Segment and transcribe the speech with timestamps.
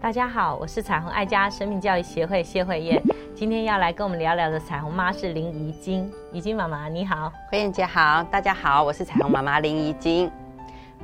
[0.00, 3.00] 大家好，我是彩虹爱家生命教育协会谢慧燕，
[3.32, 10.28] 今天要来跟我们聊聊的彩虹妈是林怡晶，怡晶妈妈你好，慧燕姐好，大家好，我是彩虹妈妈林怡晶。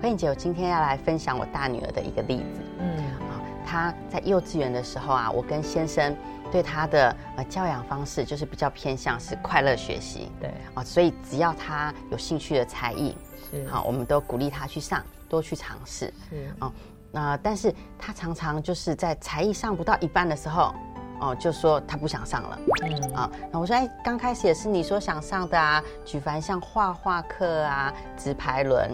[0.03, 2.61] 慧燕姐，我今天要来分享我大女儿的一个例子。
[2.81, 2.99] 嗯，
[3.29, 6.17] 啊，她在幼稚园的时候啊，我跟先生
[6.51, 10.31] 对他的呃教养方式就是比较偏向是快乐学习。
[10.41, 13.17] 对，啊，所以只要他有兴趣的才艺，
[13.51, 16.13] 是好，我们都鼓励他去上，多去尝试。
[16.31, 16.73] 是啊。
[17.13, 20.75] 那但是他常常就是在才艺上不到一半的时候，
[21.21, 22.59] 哦，就说他不想上了。
[22.83, 28.91] 嗯啊，那我说，哎，刚开始也是你说想上的啊，举凡像画画课啊、直排轮，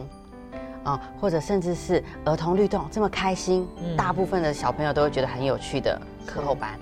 [0.85, 6.79] 啊，或者甚至是儿童律动这么开心，大部分的小朋友都会觉得很有趣的课后班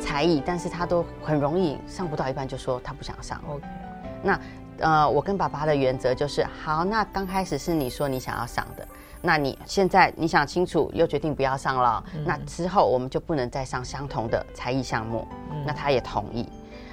[0.00, 3.42] 才艺，但是他都很容易上不到一半就说他不想上。
[3.48, 3.64] OK，
[4.22, 4.40] 那
[4.78, 8.86] 呃，我跟爸爸的原则就是，好，那刚开始是你说你想要上的。
[9.20, 15.26] 那你现在你想清楚，又决定不要上了，那之后我们就不能再上相同的才艺项目。
[15.66, 16.48] 那他也同意。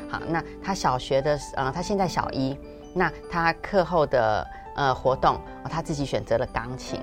[0.09, 2.57] 好，那他小学的呃，他现在小一，
[2.95, 6.99] 那他课后的呃活动，他自己选择了钢琴。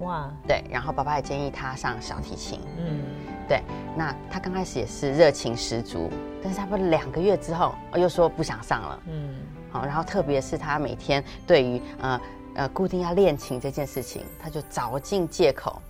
[0.00, 2.60] 哇，对，然后爸爸也建议他上小提琴。
[2.78, 3.02] 嗯，
[3.48, 3.62] 对，
[3.96, 6.10] 那他刚开始也是热情十足，
[6.42, 9.02] 但是差不多两个月之后又说不想上了。
[9.06, 9.34] 嗯，
[9.70, 12.20] 好，然后特别是他每天对于呃。
[12.54, 15.80] 呃，固定要练琴这件事情，他就找尽借口，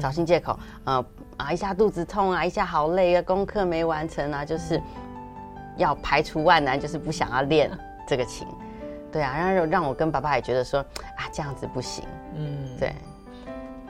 [0.00, 1.04] 找尽借口，呃
[1.36, 4.82] 啊，一下肚子痛啊，一下好累啊，功课没完成啊，就是
[5.76, 7.70] 要排除万难，就是不想要练
[8.08, 8.44] 这个琴，
[9.12, 12.92] 对啊，然后让我跟爸爸也觉得说啊，这样子不行，嗯，对。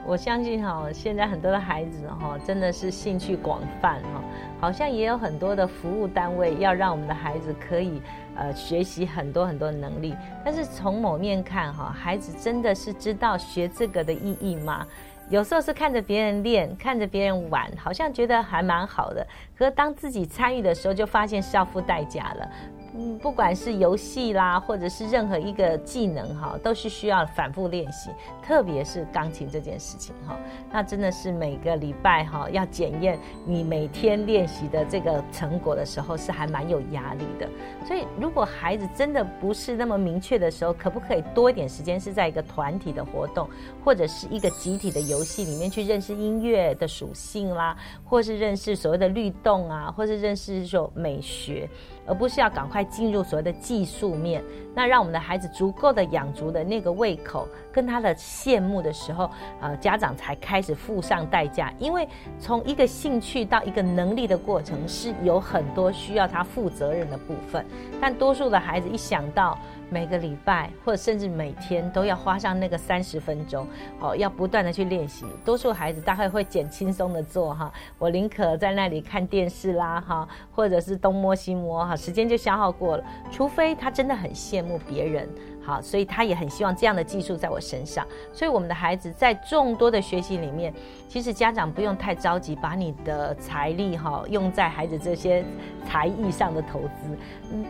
[0.06, 4.22] 我相信哈，现在很多的孩子哈，真的是兴趣广泛哈，
[4.60, 8.02] 好像也有很多的服务单位要让我们的孩子可以
[8.34, 10.16] 呃学习很多很多能力。
[10.44, 14.84] 但是从某面看哈，孩子真的是知道学这个的意义吗？
[15.28, 19.24] 有时候是看着别人练，看着别人玩，好像觉得还蛮好的。
[19.56, 22.50] 可是当自己参与的时候，就发现是要付代价了。
[22.96, 28.10] 嗯，不管是游戏啦，或者是任何一个技能哈，都是需要反复练习。
[28.42, 30.36] 特别是钢琴这件事情哈，
[30.72, 37.48] 那真的是每个礼拜哈要检验你每天练习的这个成果的时候，是还蛮有压力的。
[37.86, 43.48] 所以，如果孩子真的不是那么明确的时候，可不可以多一点时间是在一个团体的活动，
[43.84, 51.68] 或者是一个集体的游戏里面去认识音乐的属性啦，或是认识所谓的律动啊，或是认识说美学。
[52.10, 54.42] 而不是要赶快进入所谓的技术面，
[54.74, 62.08] 那让我们的孩子足够的养足的那个胃口跟他的羡慕的时候，呃，家长才开始付上代价，因为
[62.40, 67.64] 从一个兴趣到一个能力的过程是有很多需要他负责任的部分，
[68.00, 69.56] 但多数的孩子一想到。
[69.92, 73.66] 每个礼拜或者甚至每天都要花上那个三十分钟，
[73.98, 75.26] 哦，要不断的去练习。
[75.44, 83.04] 多数孩子大概会捡轻松的做哈，我宁可在那里看电视啦哈，或者是东摸西摸哈，时间就消耗过了。
[83.30, 85.28] 除非他真的很羡慕别人。
[85.62, 88.04] 好，所以他也很希望这样的技术在我身上。
[88.32, 90.72] 所以我们的孩子在众多的学习里面，
[91.06, 95.44] 其实家长不用太着急，把你的财力哈用在孩子这些
[95.86, 97.16] 才艺上的投资，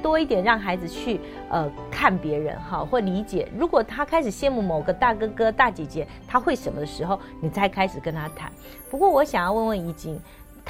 [0.00, 1.20] 多一点让孩子去
[1.50, 3.48] 呃看别人哈，或理解。
[3.58, 8.50] 如果他开始羡慕某个大哥哥大姐姐他会什么的时候，你再开始跟他谈。
[8.88, 10.18] 不过我想要问问怡静。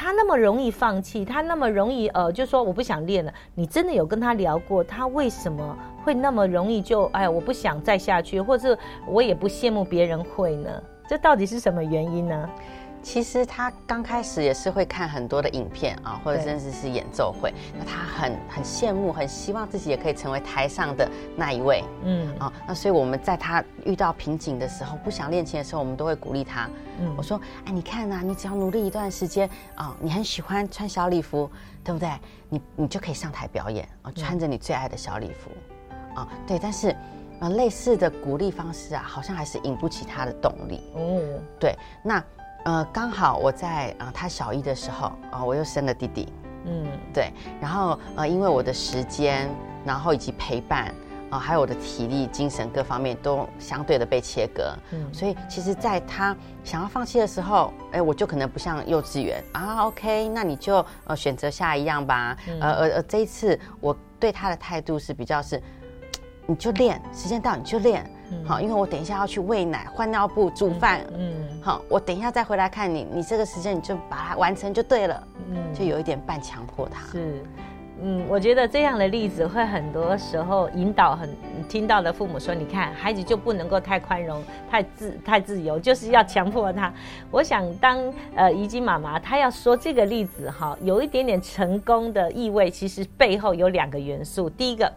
[0.03, 3.31] 他那么容易放弃，他那么容易呃，就说我不想练了。
[3.55, 8.75] 你真的有跟他聊过，他为什么会那么容易就哎，我不想再下去，或者
[9.07, 10.71] 我也不羡慕别人会呢？
[11.07, 12.49] 这到底是什么原因呢？
[13.03, 17.53] 其实他刚开始也是会看很多的影片啊，或者甚至是演奏会。
[17.79, 21.83] 那他很很羡慕，很希望自己也可以成为台上的那一位。
[22.05, 26.69] 嗯啊，那所以我们在他遇到瓶颈的时候，不想练琴的时候，我们都会鼓励他。
[27.01, 31.51] 嗯，我说，哎，你看啊，你只要努力一段时间啊，你很喜欢穿小礼服，
[31.83, 32.11] 对不对？
[32.49, 35.51] 你你就可以上台表演啊，穿着你最爱的小礼服。
[36.15, 36.95] 啊，对，但是
[37.41, 40.83] 啊，类似的鼓励方式啊，好像还是引不起他的动力。
[40.95, 41.23] 哦，
[41.59, 41.75] 对，
[42.05, 42.23] 那。
[42.65, 46.29] 呃，刚好我在啊，他小一的时候啊，我又生了弟弟，
[46.67, 49.49] 嗯，对，然后呃，因为我的时间，
[49.85, 50.95] 然后以及陪伴
[51.31, 65.63] 啊，还有我的体力、精神各方面都相对的被切割，嗯，所以其实，在他想要放弃的时候，哎，我就可能不像幼稚园啊，OK，那你就呃选择下一样吧，呃呃呃，这一次我对他的态度是比较是，
[66.47, 68.05] 你就练，时间到你就练。
[68.45, 71.05] 好，因为我等一下要去喂奶、换尿布、煮饭。
[71.17, 75.27] 嗯，好，我等一下再回来看你，你这个时间你就把它完成就对了。
[75.49, 77.11] 嗯，就有一点半强迫他。
[77.11, 77.43] 是，
[78.01, 81.29] 嗯，我觉得这样的例子会很多时候引导很
[81.69, 84.41] 听到的父母说，你看孩子就不能够太宽容、
[84.71, 86.93] 太自、太自由，就是要强迫他。
[87.33, 87.99] 我想当
[88.37, 94.93] 呃怡金妈妈，她要说这个例子哈，有一点点成功的意味，其实背后有两个元素，第一个。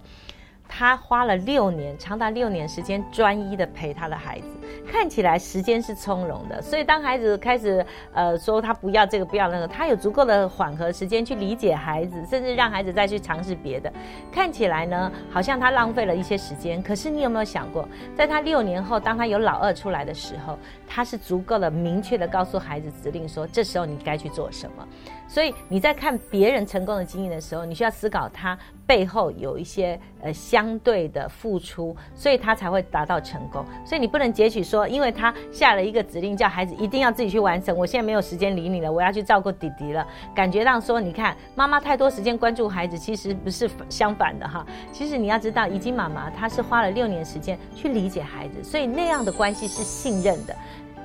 [0.75, 4.47] 他花了六年，长达六年时间，专一的陪他的孩子，
[4.91, 6.59] 看起来时间是从容的。
[6.63, 13.93] 所以当孩子开始呃说他不要这个不要那个，他有足够的缓和时间去理解孩子，甚至让孩子再去尝试别的。
[14.31, 16.81] 看起来呢，好像他浪费了一些时间。
[16.81, 17.87] 可是你有没有想过，
[18.17, 24.87] 在他六年后，当他有老二出来的时候，他是足够的明确的告诉孩子指令说，这时候你该去做什么。
[25.27, 33.65] 所以你在看别人成功的经验的时候，你需要思考他背后有一些呃相对的付出，所以他才会达到成功。
[33.85, 37.75] 所以你不能截取说，因为他下了一个指令，叫孩子一定要自己去完成。
[37.75, 40.05] 我现在没有时间理你了，我要去照顾弟弟了。
[40.35, 44.65] 感觉到说，你看妈妈太多时间关注孩子，其实不是相反的哈。
[44.91, 50.55] 其实你要知道，已经妈妈她是花了六年时间去理解孩子，所以那样的关系是信任的。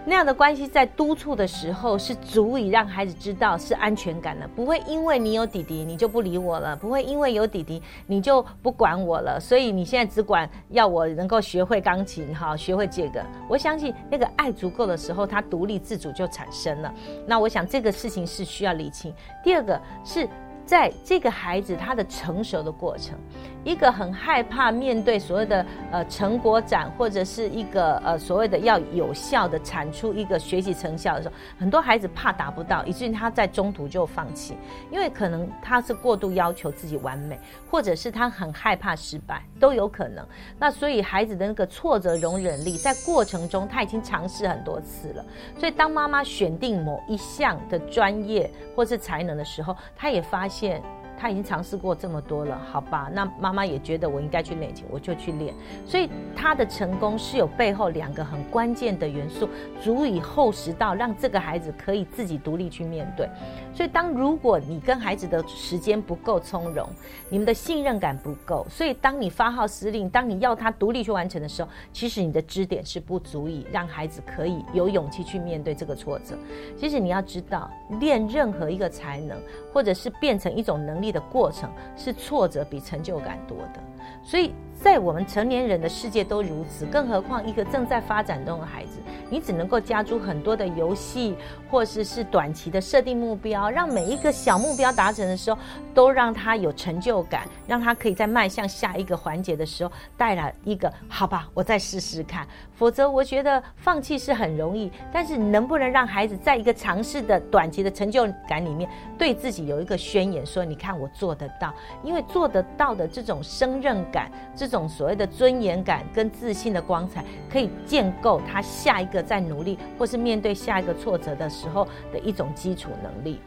[0.09, 9.39] 那样的关系在督促的时候是足以让孩子知道是安全感的，不会因为你有弟弟你就不理我了，不会因为有弟弟你就不管我了。
[9.39, 13.23] 所以你现在只管要我能够学会钢琴，哈，学会这个。
[13.51, 16.91] 我相信那个爱足够的时候，他独立自主就产生了。
[17.27, 19.13] 那我想这个事情是需要理清。
[19.45, 20.27] 第二个是。
[20.69, 23.19] 在这个孩子他的成熟的过程，
[23.65, 34.57] 一个很害怕面对所谓的呃成果展，或者是一个呃所谓的要有效的产出一个学习成效的时候，很多孩子怕达不到，以至于他在中途就放弃，
[34.91, 37.39] 因为可能他是过度要求自己完美，
[37.71, 40.25] 或者是他很害怕失败，都有可能。
[40.59, 45.25] 那所以孩子的那个挫折容忍力，在过程中他已经尝试很多次了，
[45.59, 50.83] 所以当妈妈选定某一项的专业或是才能的时候，他也发现。
[51.19, 53.11] 他已经尝试过这么多了，好吧？
[53.13, 55.53] 那妈妈也觉得我应该去练琴，我就去练。
[55.85, 59.49] 所以他的成功是有背后两个很关键的元素，
[59.83, 63.29] 足以厚实到让这个孩子可以自己独立去面对。
[63.75, 66.89] 所以当如果你跟孩子的时间不够从容，
[67.29, 76.37] 你们的信任感不够，所以当你发号施令，当你要他独立去完成的时候，其实你的支点是不足以让孩子可以有勇气去面对这个挫折。
[76.77, 77.69] 其实你要知道，
[77.99, 79.37] 练任何一个才能，
[79.73, 81.08] 或者是变成一种能力。
[81.11, 83.81] 的过程是挫折比成就感多的，
[84.23, 84.53] 所以。
[84.81, 91.35] 在我们成年人的世界都如此，更何况一个正在发展中的孩子，你只能够加诸很多的游戏，
[91.69, 95.59] 或者是短期的设定目标，让每一个小目标达成的时候，
[95.93, 102.47] 都让他有成就感，让他可以在迈向下一个环节的时候带来一个好吧，我再试试看。
[102.73, 108.89] 否则，我觉得放弃是很容易，但是能不能让孩子在一个尝试的短期的成就感里面，
[109.19, 111.75] 对自己有一个宣言，说你看我做得到，
[112.05, 114.69] 因为做得到的这种胜任感，这。
[114.69, 123.41] 种所谓的尊严感跟自信的光彩，可以建构他下一个在努力或是面对下一个挫折的时候的一种基础能力。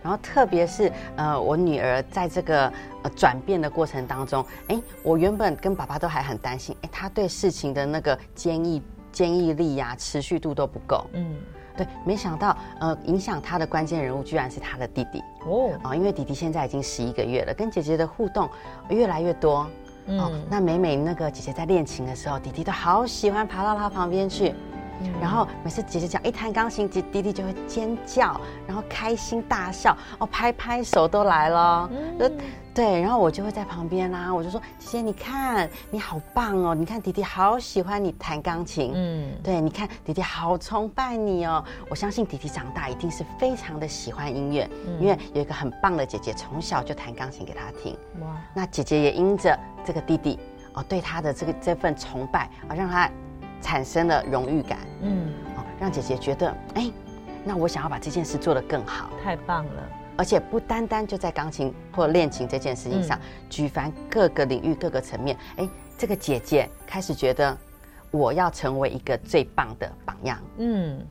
[0.00, 8.80] 然后，特别是呃，我女儿在这个呃转变的过程当中，哎，我原本跟爸爸都还很担心，哎，她对事情的那个坚毅
[9.10, 11.04] 坚毅力呀、持续度都不够。
[11.14, 11.34] 嗯，
[11.76, 18.48] 对，没想到呃，影响他的关键人物居然是他的弟弟哦啊，因为弟弟现在已经十一个月了，跟姐姐的互动
[18.88, 19.68] 越来越多。
[20.06, 24.54] 哦，那每每那个姐姐在练琴的时候，弟弟都好喜欢爬到她旁边去，
[25.20, 31.90] 然后每次姐姐讲一弹钢琴，姐弟弟就会尖叫，然后开心大笑，哦，拍拍手都来了。
[32.72, 50.38] 对，然后我就会在旁边啦，我就说姐姐，你看你好棒哦，你看弟弟好喜欢你弹钢琴，嗯，对，你看弟弟好崇拜你哦，我相信弟弟长大一定是非常的喜欢音乐，因为有一个很棒的姐姐从小就弹钢琴给他听，哇，那姐姐也因着这个弟弟
[50.74, 53.10] 哦对他的这个这份崇拜啊，让他
[53.60, 56.90] 产生了荣誉感，嗯，哦，让姐姐觉得哎，
[57.44, 59.82] 那我想要把这件事做得更好，太棒了。
[60.16, 67.56] 而且不单单就在钢琴或练琴这件事情上，举凡各个领域、各个层面，哎，这个姐姐开始觉得
[68.10, 70.38] 我要成为一个最棒的榜样。
[70.58, 71.04] 嗯，对。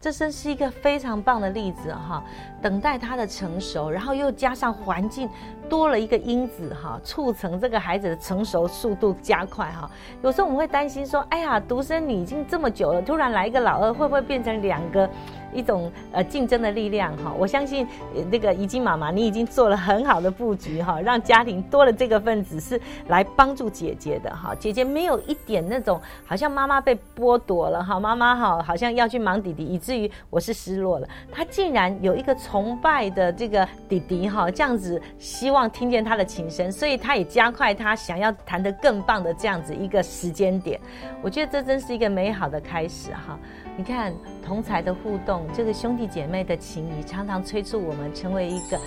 [0.00, 2.22] 这真是一个非常棒的例子哈，
[2.62, 5.28] 等待他的成熟，然后又加上环境
[5.68, 9.90] 多了一个因子哈，促成这个孩子的成熟速度加快哈。
[10.22, 15.08] 有时候我们会担心说，哎呀，独生女已经这么久了，突然来一个老二，会不会变成两个
[15.56, 17.32] 一种呃竞争的力量哈。
[17.38, 17.86] 我相信
[18.30, 24.54] 那个怡经妈妈，你已经做了很好的布局哈，让家庭多了这个分子是来帮助姐姐的哈。
[24.58, 31.08] 姐姐没有一点那种好像妈妈被剥夺了哈，妈妈哈好像要去忙弟弟，以至于我是失落了。
[31.32, 40.80] 她竟然有一个崇拜的这个弟弟哈，这样子希望听见他的琴声，所以他也加快他想要弹得更棒的这样子一个时间点。
[41.22, 43.38] 我觉得这真是一个美好的开始哈。
[43.76, 44.12] 你看
[44.44, 48.78] 同才的互动，这个兄弟姐妹的情谊，常常催促我们成为一个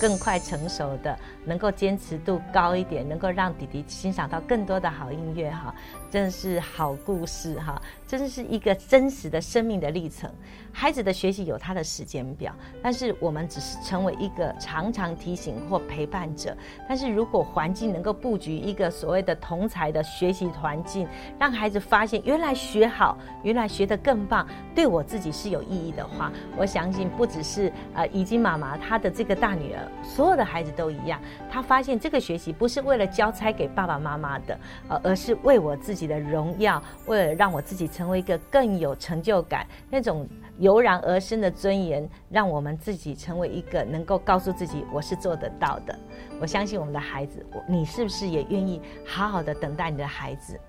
[0.00, 5.74] 更快成熟的，能够坚持度高一点，能够让弟弟欣赏到更多的好音乐哈。
[6.10, 10.30] 真的是好故事哈，真是一个真实的生命的历程。
[10.72, 16.56] 孩子的学习有他的时间表，但是我们只是成为一个常常提醒或陪伴者。
[16.88, 21.06] 但是如果环境能够布局一个所谓的同才的学习环境，
[21.38, 31.18] 让孩子发现原来学好，原来学得更棒，对我自己是有意义的话，我相信不只是呃已经妈妈她的这个大女儿，所有的孩子都一样。
[31.50, 35.78] 她发现这个学习不是为了交差给爸爸妈妈的，呃，而是为我。
[35.88, 45.98] 自己的荣耀，为了让我自己成为一个更有成就感、那种油然而生的尊严，让我们自己成为一个能够告诉自己我是做得到的。
[46.40, 50.60] 我相信我们的孩子，你是不是也愿意好好的等待你的孩子？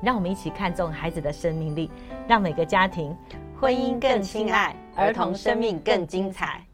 [0.00, 1.90] 让我们一起看重孩子的生命力，
[2.26, 3.16] 让每个家庭
[3.60, 6.64] 婚姻更亲爱，儿童生命更精彩。